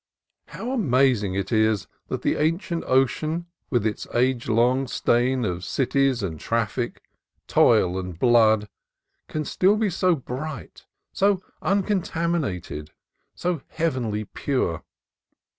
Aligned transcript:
How 0.47 0.71
amazing 0.71 1.35
it 1.35 1.51
is, 1.51 1.85
that 2.07 2.23
the 2.23 2.37
ancient 2.37 2.83
ocean, 2.87 3.45
with 3.69 3.85
its 3.85 4.07
age 4.15 4.49
long 4.49 4.87
stain 4.87 5.45
of 5.45 5.63
cities 5.63 6.23
and 6.23 6.39
traffic, 6.39 7.03
toil 7.45 7.99
and 7.99 8.17
blood, 8.17 8.67
can 9.27 9.45
still 9.45 9.77
be 9.77 9.91
so 9.91 10.15
bright, 10.15 10.87
so 11.13 11.39
uncontaminated, 11.61 12.89
so 13.35 13.61
heavenly 13.67 14.25
pure! 14.25 14.83